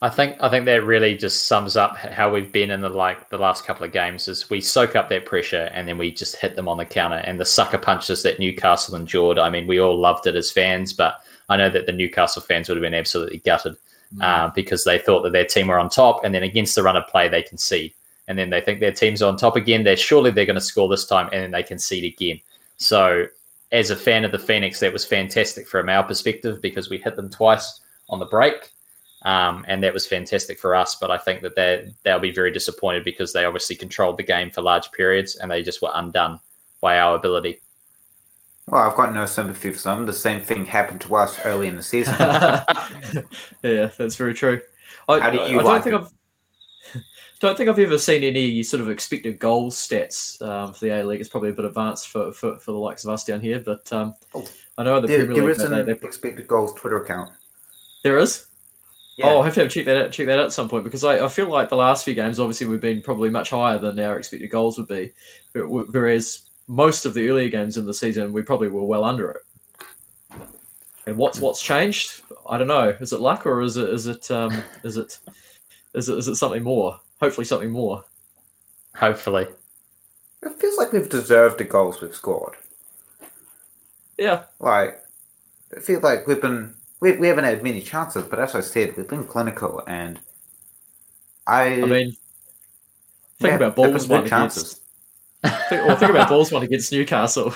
[0.00, 3.28] I think I think that really just sums up how we've been in the like
[3.30, 4.26] the last couple of games.
[4.26, 7.18] Is we soak up that pressure and then we just hit them on the counter
[7.18, 9.38] and the sucker punches that Newcastle endured.
[9.38, 11.20] I mean, we all loved it as fans, but
[11.52, 13.76] I know that the Newcastle fans would have been absolutely gutted
[14.14, 14.22] mm.
[14.22, 16.96] uh, because they thought that their team were on top, and then against the run
[16.96, 17.92] of play they concede,
[18.28, 19.84] and then they think their team's on top again.
[19.84, 22.40] They're surely they're going to score this time, and then they concede again.
[22.76, 23.26] So,
[23.70, 27.16] as a fan of the Phoenix, that was fantastic from our perspective because we hit
[27.16, 28.72] them twice on the break
[29.24, 30.96] um, and that was fantastic for us.
[30.96, 34.50] But I think that they they'll be very disappointed because they obviously controlled the game
[34.50, 36.40] for large periods and they just were undone
[36.80, 37.60] by our ability.
[38.68, 40.06] Well, I've got no sympathy for them.
[40.06, 42.14] The same thing happened to us early in the season.
[43.62, 44.60] yeah, that's very true.
[45.08, 46.12] I, How do you I, I don't think I've
[47.40, 51.04] don't think I've ever seen any sort of expected goals stats um, for the A
[51.04, 51.20] League.
[51.20, 53.92] It's probably a bit advanced for, for, for the likes of us down here, but
[53.92, 54.46] um, oh,
[54.78, 55.50] I know the there, Premier League.
[55.56, 57.32] Is an they, they, expected goals Twitter account.
[58.04, 58.46] There is.
[59.16, 59.26] Yeah.
[59.26, 61.24] Oh, I'll have to check that out, check that out at some point because I,
[61.24, 64.18] I feel like the last few games, obviously, we've been probably much higher than our
[64.18, 65.12] expected goals would be,
[65.52, 69.42] whereas most of the earlier games in the season, we probably were well under it.
[71.06, 72.22] And what's what's changed?
[72.48, 72.96] I don't know.
[72.98, 75.18] Is it luck or is it is it um, is it
[75.92, 76.98] is it is it something more?
[77.20, 78.04] Hopefully, something more.
[78.96, 79.48] Hopefully,
[80.42, 82.54] it feels like we've deserved the goals we've scored.
[84.16, 84.98] Yeah, like
[85.72, 88.96] it feels like we've been we, we haven't had many chances, but as I said,
[88.96, 90.20] we've been clinical, and
[91.46, 91.82] I.
[91.82, 92.16] I mean,
[93.40, 94.81] think yeah, about balls one chances.
[95.44, 95.68] Against.
[95.68, 97.54] think, well, think about balls one against Newcastle.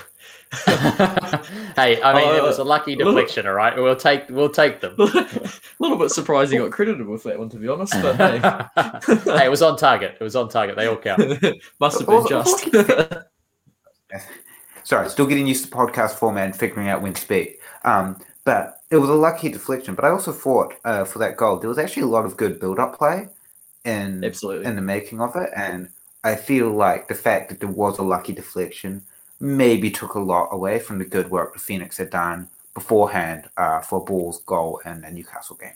[0.65, 3.77] hey, I mean, uh, it was a lucky deflection, little, all right.
[3.77, 4.95] We'll take we'll take them.
[4.99, 7.95] a little bit surprised he got credited with that one, to be honest.
[7.95, 8.39] But hey.
[9.25, 10.17] hey, it was on target.
[10.21, 10.77] It was on target.
[10.77, 11.21] They all count.
[11.81, 12.65] Must have been just.
[14.85, 17.59] Sorry, still getting used to podcast format and figuring out when to speak.
[17.85, 19.97] Um, but it was a lucky deflection.
[19.97, 22.61] But I also thought uh, for that goal, there was actually a lot of good
[22.61, 23.29] build-up play
[23.85, 25.89] in absolutely in the making of it, and
[26.25, 29.03] I feel like the fact that there was a lucky deflection
[29.39, 33.81] maybe took a lot away from the good work the Phoenix had done beforehand uh,
[33.81, 35.75] for Ball's goal in the Newcastle game.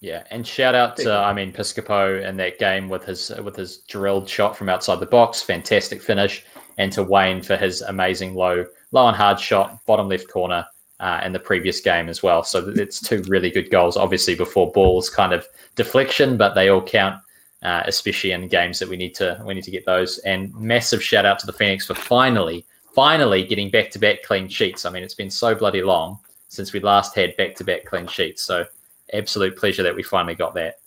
[0.00, 3.78] Yeah, and shout out to I mean Piscopo in that game with his with his
[3.88, 6.44] drilled shot from outside the box, fantastic finish,
[6.76, 10.66] and to Waine for his amazing low low and hard shot, bottom left corner
[10.98, 12.42] uh, in the previous game as well.
[12.42, 15.46] So it's two really good goals, obviously before balls kind of
[15.76, 17.20] deflection, but they all count,
[17.62, 20.18] uh, especially in games that we need to we need to get those.
[20.18, 24.48] And massive shout out to the Phoenix for finally finally getting back to back clean
[24.48, 24.84] sheets.
[24.84, 28.06] I mean, it's been so bloody long since we last had back to back clean
[28.06, 28.42] sheets.
[28.42, 28.66] So
[29.12, 30.80] absolute pleasure that we finally got that.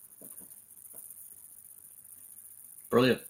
[2.90, 3.22] Brilliant.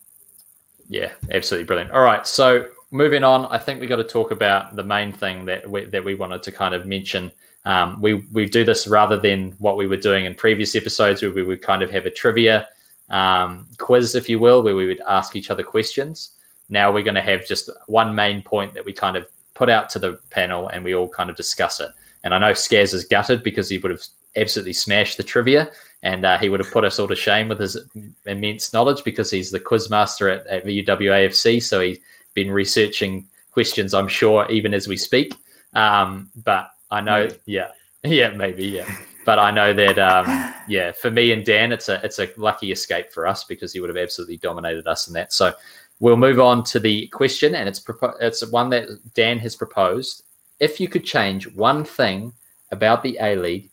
[0.89, 1.91] Yeah, absolutely brilliant.
[1.91, 5.45] All right, so moving on, I think we got to talk about the main thing
[5.45, 7.31] that we, that we wanted to kind of mention.
[7.65, 11.31] Um, we we do this rather than what we were doing in previous episodes, where
[11.31, 12.67] we would kind of have a trivia
[13.09, 16.31] um, quiz, if you will, where we would ask each other questions.
[16.69, 19.89] Now we're going to have just one main point that we kind of put out
[19.89, 21.89] to the panel, and we all kind of discuss it.
[22.23, 24.01] And I know Skaz is gutted because he would have
[24.35, 25.71] absolutely smashed the trivia,
[26.03, 27.77] and uh, he would have put us all to shame with his
[28.25, 31.61] immense knowledge because he's the quiz master at, at VUWAFC.
[31.61, 31.99] So he's
[32.33, 35.33] been researching questions, I'm sure, even as we speak.
[35.73, 37.69] Um, but I know, yeah,
[38.03, 38.89] yeah, maybe, yeah.
[39.25, 42.71] But I know that, um, yeah, for me and Dan, it's a it's a lucky
[42.71, 45.33] escape for us because he would have absolutely dominated us in that.
[45.33, 45.53] So
[45.99, 50.23] we'll move on to the question, and it's propo- it's one that Dan has proposed.
[50.59, 52.31] If you could change one thing
[52.71, 53.69] about the A League,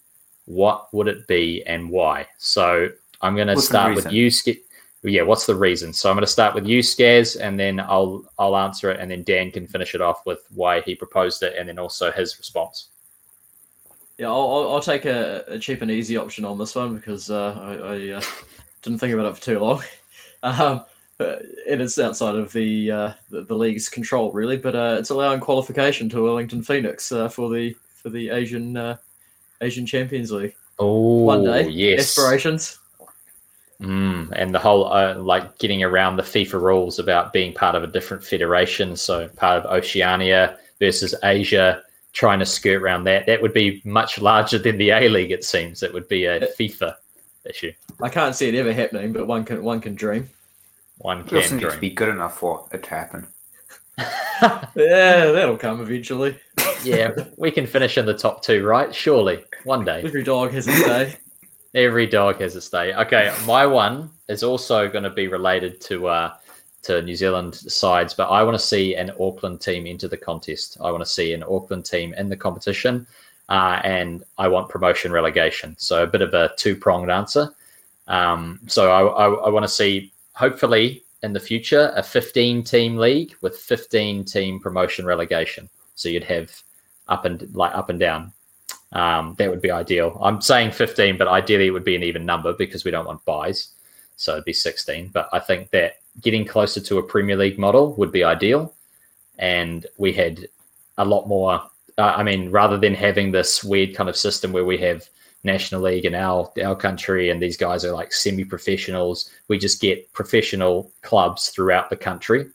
[0.46, 2.26] what would it be and why?
[2.38, 2.88] So
[3.20, 4.64] I'm going to start with you, Skip
[5.04, 5.92] yeah, what's the reason?
[5.92, 9.10] So I'm going to start with you, Skaz, and then I'll I'll answer it, and
[9.10, 12.38] then Dan can finish it off with why he proposed it, and then also his
[12.38, 12.88] response.
[14.22, 17.58] Yeah, I'll, I'll take a, a cheap and easy option on this one because uh,
[17.60, 18.22] I, I uh,
[18.82, 19.82] didn't think about it for too long.
[20.44, 20.84] Um,
[21.20, 24.56] and it's outside of the, uh, the, the league's control, really.
[24.56, 28.96] But uh, it's allowing qualification to Wellington Phoenix uh, for the for the Asian uh,
[29.60, 30.56] Asian Champions League.
[30.80, 32.76] Oh, one day, yes, aspirations.
[33.80, 37.84] Mm, and the whole uh, like getting around the FIFA rules about being part of
[37.84, 43.26] a different federation, so part of Oceania versus Asia, trying to skirt around that.
[43.26, 45.30] That would be much larger than the A League.
[45.30, 46.94] It seems it would be a FIFA
[47.44, 47.72] issue.
[48.00, 50.28] I can't see it ever happening, but one can one can dream.
[50.98, 51.60] One can dream.
[51.60, 53.26] Needs to be good enough for it to happen.
[53.98, 56.36] yeah, that'll come eventually.
[56.84, 58.94] yeah, we can finish in the top two, right?
[58.94, 60.02] Surely, one day.
[60.02, 61.16] Every dog has its day.
[61.74, 62.94] Every dog has a day.
[62.94, 66.34] Okay, my one is also going to be related to uh,
[66.82, 70.78] to New Zealand sides, but I want to see an Auckland team into the contest.
[70.80, 73.06] I want to see an Auckland team in the competition,
[73.48, 75.76] uh, and I want promotion relegation.
[75.78, 77.54] So a bit of a two pronged answer.
[78.08, 82.96] Um, so I, I, I want to see, hopefully, in the future, a 15 team
[82.96, 85.68] league with 15 team promotion relegation.
[85.94, 86.50] So you'd have
[87.08, 88.32] up and like up and down.
[88.92, 90.18] Um, that would be ideal.
[90.20, 93.24] I'm saying 15, but ideally it would be an even number because we don't want
[93.24, 93.68] buys.
[94.16, 95.08] So it'd be 16.
[95.08, 98.74] But I think that getting closer to a Premier League model would be ideal.
[99.38, 100.46] And we had
[100.98, 101.54] a lot more.
[101.98, 105.08] Uh, I mean, rather than having this weird kind of system where we have
[105.44, 110.12] National League in our our country and these guys are like semi-professionals, we just get
[110.12, 112.46] professional clubs throughout the country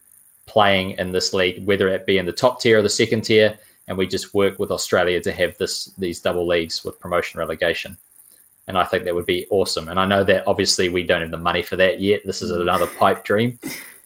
[0.45, 3.57] playing in this league, whether it be in the top tier or the second tier,
[3.87, 7.97] and we just work with Australia to have this these double leagues with promotion relegation
[8.67, 9.87] and I think that would be awesome.
[9.87, 12.21] And I know that obviously we don't have the money for that yet.
[12.25, 13.57] This is another pipe dream,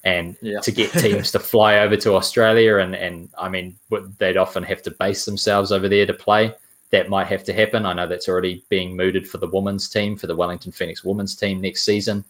[0.04, 0.60] and yeah.
[0.60, 3.78] to get teams to fly over to Australia and and I mean
[4.18, 6.54] they'd often have to base themselves over there to play.
[6.92, 7.86] That might have to happen.
[7.86, 11.36] I know that's already being mooted for the women's team for the Wellington Phoenix women's
[11.36, 12.26] team next season.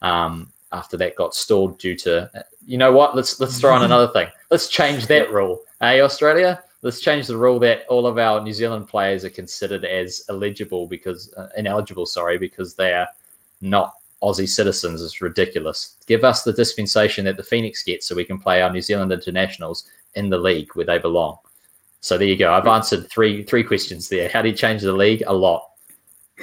[0.00, 2.30] Um, after that got stalled due to,
[2.66, 3.14] you know what?
[3.14, 4.28] Let's let's throw on another thing.
[4.50, 5.62] Let's change that rule.
[5.80, 9.84] Hey, Australia, let's change the rule that all of our New Zealand players are considered
[9.84, 13.08] as eligible because uh, ineligible, sorry, because they are
[13.60, 15.02] not Aussie citizens.
[15.02, 15.96] It's ridiculous.
[16.06, 19.10] Give us the dispensation that the Phoenix gets, so we can play our New Zealand
[19.10, 21.38] internationals in the league where they belong.
[22.02, 22.52] So there you go.
[22.54, 24.28] I've answered three three questions there.
[24.28, 25.24] How do you change the league?
[25.26, 25.68] A lot.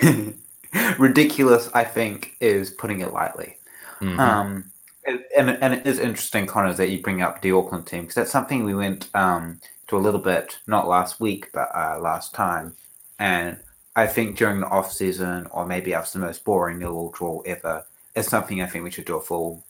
[1.00, 3.56] ridiculous, I think, is putting it lightly.
[4.02, 4.20] Mm-hmm.
[4.20, 4.72] Um,
[5.06, 8.32] and, and it is interesting, Connor, that you bring up the Auckland team because that's
[8.32, 12.76] something we went um, to a little bit, not last week, but uh, last time.
[13.20, 13.60] And
[13.96, 17.86] I think during the off season, or maybe after the most boring nil draw ever,
[18.16, 19.64] is something I think we should do a full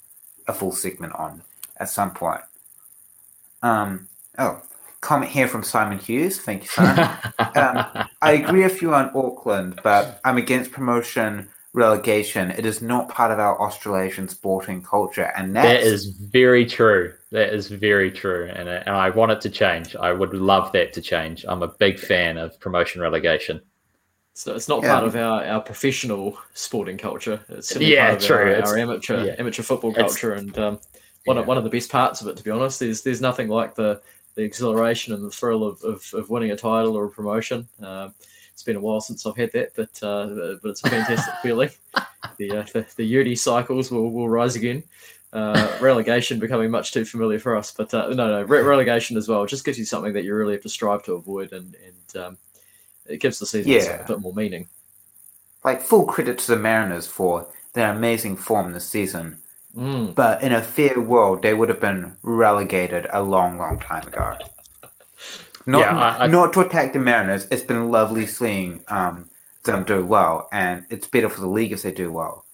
[0.48, 1.42] a full segment on
[1.78, 2.42] at some point.
[3.62, 4.62] Um, oh,
[5.02, 6.40] comment here from Simon Hughes.
[6.40, 7.10] Thank you, Simon.
[7.40, 12.52] um, I agree with you on Auckland, but I'm against promotion relegation.
[12.52, 17.14] It is not part of our Australasian sporting culture, and that is very true.
[17.32, 19.96] That is very true, and, and I want it to change.
[19.96, 21.46] I would love that to change.
[21.48, 23.62] I'm a big fan of promotion relegation.
[24.36, 24.94] So it's not yeah.
[24.94, 27.40] part of our, our professional sporting culture.
[27.50, 28.54] It's yeah, part of true.
[28.56, 29.36] Our, our amateur yeah.
[29.38, 30.80] amateur football culture, and um,
[31.26, 31.42] one yeah.
[31.42, 32.80] of one of the best parts of it, to be honest.
[32.80, 34.02] There's there's nothing like the
[34.36, 37.68] the exhilaration and the thrill of, of, of winning a title or a promotion.
[37.82, 38.16] Um,
[38.54, 41.70] it's been a while since I've had that, but uh, but it's a fantastic feeling.
[42.38, 44.82] The, uh, the the Yudi cycles will, will rise again.
[45.34, 49.28] Uh, relegation becoming much too familiar for us, but uh, no, no, re- relegation as
[49.28, 52.24] well just gives you something that you really have to strive to avoid, and and
[52.24, 52.38] um,
[53.06, 54.04] it gives the season yeah.
[54.04, 54.68] a bit more meaning.
[55.66, 59.38] Like full credit to the Mariners for their amazing form this season.
[59.76, 60.16] Mm.
[60.16, 64.38] But in a fair world, they would have been relegated a long, long time ago.
[65.66, 67.48] Not yeah, I, I, not to attack the Mariners.
[67.50, 69.30] It's been lovely seeing um,
[69.64, 72.46] them do well, and it's better for the league if they do well.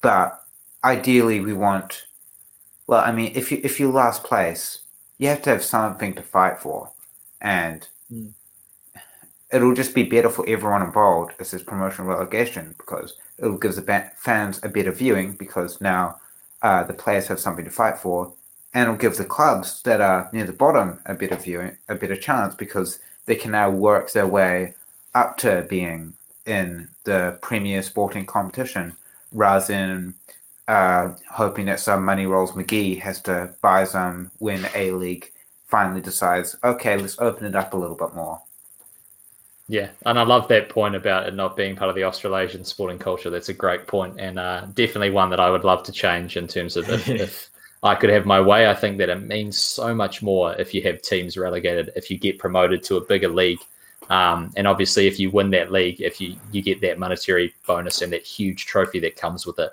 [0.00, 0.40] But
[0.84, 2.06] ideally, we want.
[2.86, 4.80] Well, I mean, if you if you last place,
[5.18, 6.92] you have to have something to fight for,
[7.40, 8.32] and mm.
[9.52, 14.10] it'll just be better for everyone involved as this promotion relegation because it'll give the
[14.16, 16.16] fans a better viewing because now
[16.62, 18.32] uh, the players have something to fight for,
[18.74, 22.16] and it'll give the clubs that are near the bottom a better viewing, a better
[22.16, 24.74] chance because they can now work their way
[25.14, 26.14] up to being
[26.46, 28.96] in the premier sporting competition
[29.32, 30.14] rather than
[30.68, 35.32] uh, hoping that some money rolls McGee has to buy some when A League
[35.68, 38.40] finally decides, okay, let's open it up a little bit more.
[39.68, 42.98] Yeah, and I love that point about it not being part of the Australasian sporting
[42.98, 43.30] culture.
[43.30, 46.46] That's a great point, and uh, definitely one that I would love to change in
[46.46, 47.50] terms of if, if
[47.82, 48.68] I could have my way.
[48.68, 52.18] I think that it means so much more if you have teams relegated, if you
[52.18, 53.58] get promoted to a bigger league.
[54.08, 58.02] Um, and obviously, if you win that league, if you, you get that monetary bonus
[58.02, 59.70] and that huge trophy that comes with it,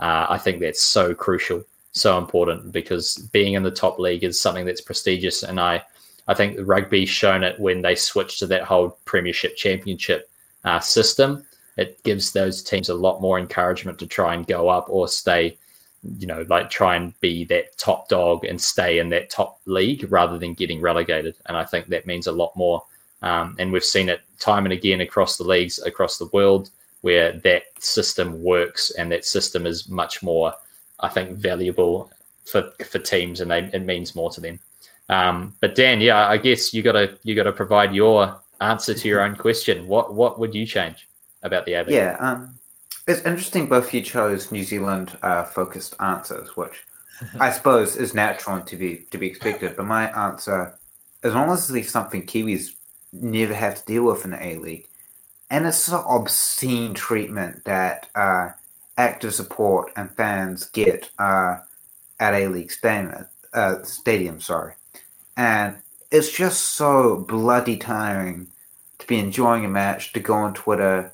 [0.00, 4.40] uh, I think that's so crucial, so important because being in the top league is
[4.40, 5.44] something that's prestigious.
[5.44, 5.82] And I,
[6.26, 10.28] I think rugby's shown it when they switched to that whole Premiership Championship
[10.64, 11.44] uh, system.
[11.76, 15.56] It gives those teams a lot more encouragement to try and go up or stay
[16.18, 20.10] you know, like try and be that top dog and stay in that top league
[20.10, 21.36] rather than getting relegated.
[21.46, 22.82] And I think that means a lot more.
[23.22, 26.70] Um, and we've seen it time and again across the leagues across the world
[27.02, 30.52] where that system works and that system is much more,
[31.00, 32.10] I think, valuable
[32.44, 34.58] for for teams and they, it means more to them.
[35.08, 39.20] Um, but Dan, yeah, I guess you gotta you gotta provide your answer to your
[39.20, 39.86] own question.
[39.86, 41.06] What what would you change
[41.42, 42.58] about the A Yeah, um,
[43.12, 46.84] it's interesting both you chose New Zealand uh, focused answers, which
[47.38, 49.76] I suppose is natural and to be to be expected.
[49.76, 50.74] But my answer
[51.22, 52.70] is honestly something Kiwis
[53.12, 54.88] never have to deal with in the A League,
[55.50, 58.50] and it's the obscene treatment that uh,
[58.96, 61.56] active support and fans get uh,
[62.18, 63.26] at A League stadium.
[63.52, 64.74] Uh, stadium, sorry,
[65.36, 65.76] and
[66.10, 68.48] it's just so bloody tiring
[68.98, 71.12] to be enjoying a match to go on Twitter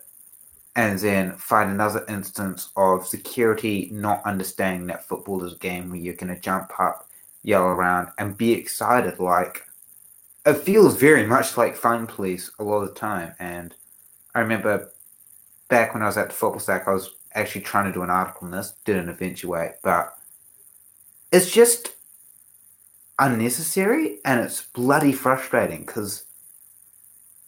[0.76, 5.98] and then find another instance of security not understanding that football is a game where
[5.98, 7.08] you're going to jump up,
[7.42, 9.18] yell around, and be excited.
[9.18, 9.66] Like,
[10.46, 13.34] it feels very much like Fun Police a lot of the time.
[13.38, 13.74] And
[14.34, 14.92] I remember
[15.68, 18.10] back when I was at the Football Stack, I was actually trying to do an
[18.10, 20.14] article on this, didn't eventuate, but
[21.30, 21.94] it's just
[23.18, 26.24] unnecessary and it's bloody frustrating because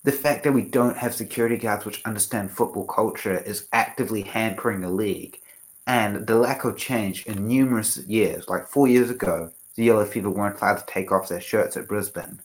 [0.02, 4.80] the fact that we don't have security guards which understand football culture is actively hampering
[4.80, 5.38] the league.
[5.86, 10.30] And the lack of change in numerous years, like four years ago, the Yellow Fever
[10.30, 12.40] weren't allowed to take off their shirts at Brisbane.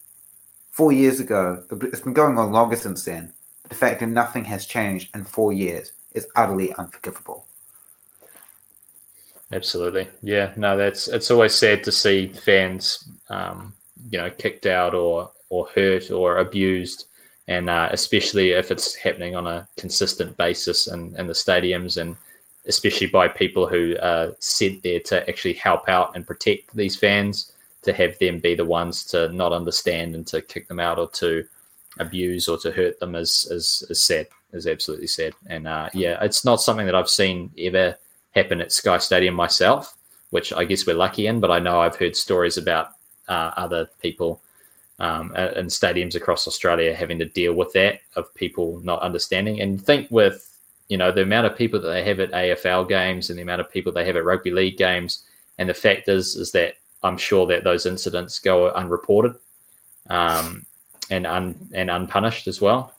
[0.71, 3.33] Four years ago, it's been going on longer since then,
[3.69, 7.45] the fact that nothing has changed in four years is utterly unforgivable.
[9.51, 10.51] Absolutely, yeah.
[10.55, 13.73] No, that's it's always sad to see fans, um,
[14.09, 17.05] you know, kicked out or or hurt or abused
[17.47, 22.15] and uh, especially if it's happening on a consistent basis in, in the stadiums and
[22.67, 27.51] especially by people who are sent there to actually help out and protect these fans
[27.83, 31.07] to have them be the ones to not understand and to kick them out or
[31.09, 31.45] to
[31.99, 35.33] abuse or to hurt them is is, is sad is absolutely sad.
[35.47, 37.95] And uh, yeah it's not something that i've seen ever
[38.33, 39.95] happen at sky stadium myself
[40.31, 42.89] which i guess we're lucky in but i know i've heard stories about
[43.27, 44.41] uh, other people
[44.99, 49.61] um, and stadiums across Australia having to deal with that of people not understanding.
[49.61, 50.51] And think with
[50.87, 53.61] you know the amount of people that they have at AFL games and the amount
[53.61, 55.23] of people they have at rugby league games,
[55.57, 59.35] and the fact is is that I'm sure that those incidents go unreported
[60.09, 60.65] um,
[61.09, 62.93] and un, and unpunished as well.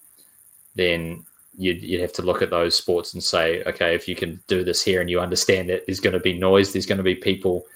[0.74, 1.24] Then
[1.56, 4.62] you'd, you'd have to look at those sports and say, okay, if you can do
[4.62, 7.14] this here and you understand that there's going to be noise, there's going to be
[7.14, 7.66] people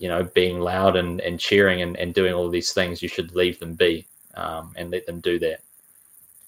[0.00, 3.34] you know, being loud and, and cheering and, and doing all these things, you should
[3.34, 5.60] leave them be um, and let them do that.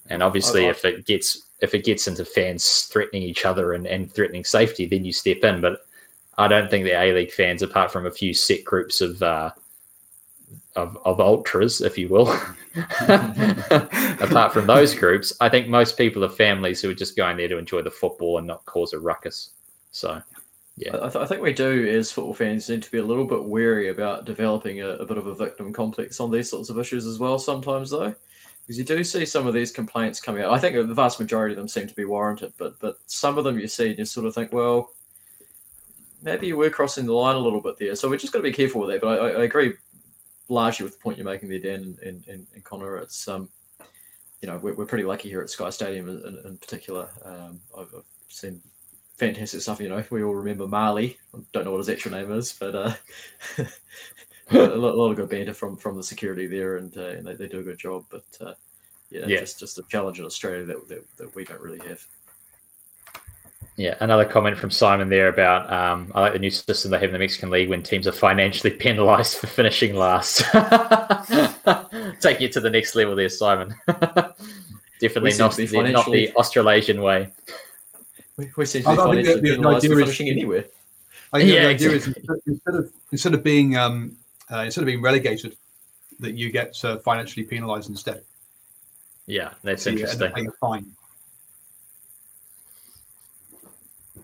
[0.09, 4.11] And obviously, if it gets if it gets into fans threatening each other and, and
[4.11, 5.61] threatening safety, then you step in.
[5.61, 5.87] But
[6.39, 9.51] I don't think the A League fans, apart from a few set groups of uh,
[10.75, 12.29] of, of ultras, if you will,
[13.03, 17.49] apart from those groups, I think most people are families who are just going there
[17.49, 19.51] to enjoy the football and not cause a ruckus.
[19.91, 20.23] So
[20.77, 23.27] yeah, I, th- I, think we do as football fans need to be a little
[23.27, 26.79] bit wary about developing a, a, bit of a victim complex on these sorts of
[26.79, 27.39] issues as well.
[27.39, 28.15] Sometimes though,
[28.63, 30.53] because you do see some of these complaints coming out.
[30.53, 33.45] I think the vast majority of them seem to be warranted, but but some of
[33.45, 34.93] them you see and you sort of think, well,
[36.23, 37.95] maybe you were crossing the line a little bit there.
[37.95, 39.01] So we're just got to be careful with that.
[39.01, 39.75] But I, I, agree
[40.49, 42.97] largely with the point you're making there, Dan and, and, and Connor.
[42.99, 43.49] It's um,
[44.41, 47.09] you know, we're, we're pretty lucky here at Sky Stadium in, in, particular.
[47.25, 48.61] Um, I've, I've seen
[49.23, 49.81] fantastic stuff.
[49.81, 51.17] You know, we all remember Marley.
[51.35, 52.95] I don't know what his actual name is, but uh,
[54.51, 57.49] a, lot, of good banter from from the security there, and, uh, and they, they,
[57.49, 58.05] do a good job.
[58.11, 58.55] But uh,
[59.11, 62.05] yeah, yeah, just just a challenge in Australia that, that, that we don't really have.
[63.77, 67.09] Yeah, another comment from Simon there about um, I like the new system they have
[67.09, 70.43] in the Mexican League when teams are financially penalised for finishing last.
[72.21, 73.75] Take you to the next level there, Simon.
[75.01, 77.31] Definitely not not the Australasian way.
[78.37, 80.65] We, we seem to be the, the, idea finishing is, anywhere.
[81.33, 82.23] I think yeah, the idea exactly.
[82.23, 84.17] is instead of instead of being um,
[84.51, 85.57] uh, instead of being relegated,
[86.21, 88.23] that you get uh, financially penalised instead.
[89.27, 90.33] Yeah, that's so interesting.
[90.37, 90.87] You fine.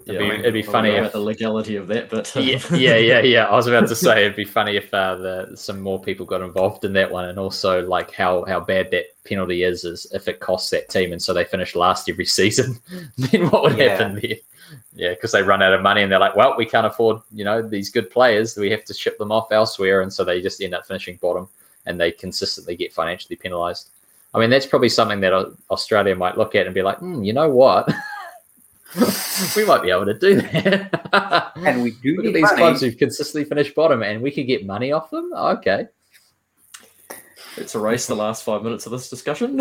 [0.08, 2.40] It'd, yeah, be, it'd be funny if the legality of that, but uh...
[2.40, 3.44] yeah, yeah, yeah, yeah.
[3.44, 6.40] I was about to say it'd be funny if uh, the, some more people got
[6.40, 10.26] involved in that one, and also like how how bad that penalty is, is if
[10.26, 12.80] it costs that team, and so they finish last every season,
[13.18, 13.90] then what would yeah.
[13.90, 14.36] happen there?
[14.94, 17.44] Yeah, because they run out of money, and they're like, well, we can't afford you
[17.44, 20.62] know these good players, we have to ship them off elsewhere, and so they just
[20.62, 21.50] end up finishing bottom,
[21.84, 23.90] and they consistently get financially penalised.
[24.32, 27.34] I mean, that's probably something that Australia might look at and be like, mm, you
[27.34, 27.90] know what?
[29.56, 31.52] we might be able to do that.
[31.56, 32.56] and we do Look at these money.
[32.56, 35.32] clubs who've consistently finished bottom, and we could get money off them.
[35.34, 35.86] Okay.
[37.56, 39.56] Let's erase the last five minutes of this discussion.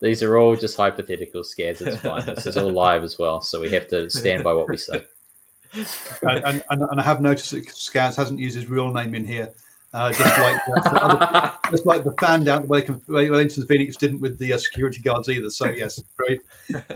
[0.00, 1.80] These are all just hypothetical scares.
[1.80, 2.26] It's fine.
[2.26, 5.04] This is all live as well, so we have to stand by what we say.
[6.22, 9.52] And, and, and I have noticed that Skaz hasn't used his real name in here.
[9.94, 14.54] Uh, just like other, just like the fan down Wellington, Wellington Phoenix didn't with the
[14.54, 15.50] uh, security guards either.
[15.50, 16.40] So yes, great.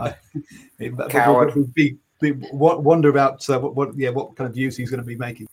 [0.01, 0.13] Uh,
[1.11, 1.55] Coward.
[1.55, 5.03] We'd be the, wonder about uh, what, what, yeah, what kind of views he's going
[5.03, 5.47] to be making.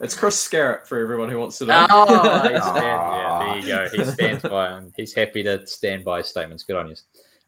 [0.00, 1.86] It's Chris Scarrett for everyone who wants to know.
[1.88, 4.04] Oh, he stand, yeah, there you go.
[4.04, 4.92] He stands by him.
[4.94, 6.64] He's happy to stand by his statements.
[6.64, 6.96] Good on you.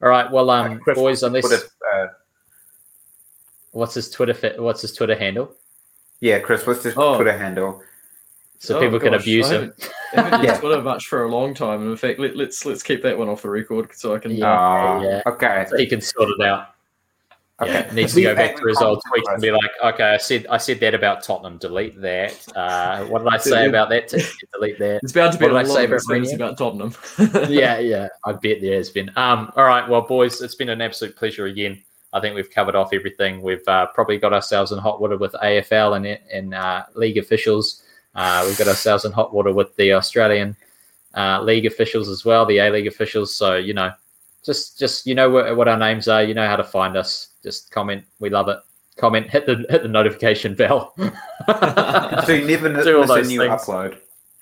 [0.02, 2.06] All right, well, um, Chris, boys, unless What if, uh,
[3.72, 5.54] what's his Twitter what's his Twitter handle,
[6.20, 7.16] yeah, Chris, what's his Oh.
[7.16, 7.82] Twitter handle?
[8.58, 9.60] So Oh, people can abuse I him.
[9.60, 10.50] haven't, haven't Yeah.
[10.50, 11.82] used Twitter much for a long time.
[11.82, 14.32] And in fact, let, let's let's keep that one off the record so I can.
[14.32, 14.98] Yeah.
[14.98, 15.22] Oh, yeah.
[15.26, 15.66] Okay.
[15.68, 16.68] So he can sort it out.
[17.60, 17.72] Okay.
[17.72, 20.16] Yeah, needs to go back to his in old tweets and be like, okay, I
[20.16, 21.58] said I said that about Tottenham.
[21.58, 22.46] Delete that.
[22.54, 24.06] Uh, what did I say about that?
[24.08, 24.20] team?
[24.54, 25.00] Delete that.
[25.02, 26.94] It's bound to be What a did I lot say of about about Tottenham.
[27.52, 28.06] yeah, yeah.
[28.24, 29.10] I bet there has been.
[29.16, 31.82] Um, all right, well, boys, it's been an absolute pleasure again.
[32.12, 33.42] I think we've covered off everything.
[33.42, 37.82] We've uh, probably got ourselves in hot water with AFL and and uh, league officials.
[38.18, 40.56] Uh, we've got ourselves in hot water with the Australian
[41.14, 43.32] uh, league officials as well, the A League officials.
[43.32, 43.92] So you know,
[44.44, 46.24] just just you know what, what our names are.
[46.24, 47.28] You know how to find us.
[47.44, 48.04] Just comment.
[48.18, 48.58] We love it.
[48.96, 49.30] Comment.
[49.30, 50.94] Hit the hit the notification bell.
[52.26, 53.62] So you never miss a new things.
[53.62, 53.98] upload.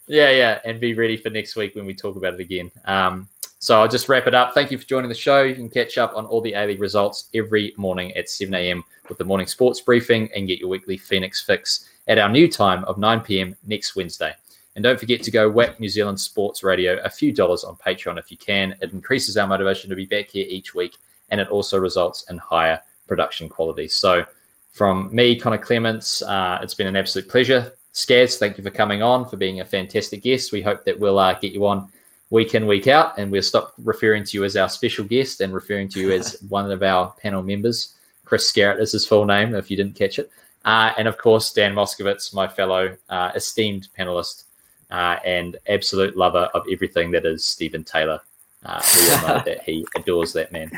[0.09, 2.73] Yeah, yeah, and be ready for next week when we talk about it again.
[2.87, 3.29] Um,
[3.61, 4.55] so I'll just wrap it up.
[4.55, 5.43] Thank you for joining the show.
[5.43, 8.83] You can catch up on all the A League results every morning at 7 a.m.
[9.09, 12.85] with the morning sports briefing and get your weekly Phoenix fix at our new time
[12.85, 13.57] of 9 p.m.
[13.67, 14.33] next Wednesday.
[14.75, 18.19] And don't forget to go whack New Zealand Sports Radio a few dollars on Patreon
[18.19, 18.77] if you can.
[18.83, 20.97] It increases our motivation to be back here each week,
[21.31, 23.89] and it also results in higher production quality.
[23.89, 24.25] So,
[24.73, 27.73] from me, Connor Clements, uh, it's been an absolute pleasure.
[27.95, 30.53] Skaz, thank you for coming on, for being a fantastic guest.
[30.53, 31.91] We hope that we'll uh, get you on
[32.29, 35.55] week in, week out, and we'll stop referring to you as our special guest and
[35.55, 37.95] referring to you as one of our panel members.
[38.27, 40.31] Chris Scarrett is his full name, if you didn't catch it.
[40.67, 44.45] Uh, and of course, Dan Moskovitz, my fellow uh, esteemed panelist
[44.91, 48.21] uh, and absolute lover of everything that is Steven Taylor.
[48.65, 50.71] Uh, we all know that he adores that man.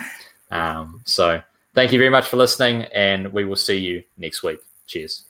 [0.51, 1.43] Um, so
[1.75, 4.61] thank you very much for listening, and we will see you next week.
[4.87, 5.25] Cheers.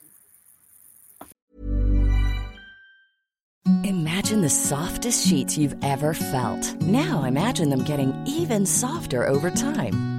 [3.83, 6.75] Imagine the softest sheets you've ever felt.
[6.81, 10.18] Now imagine them getting even softer over time.